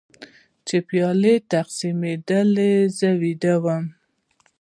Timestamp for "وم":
3.63-3.83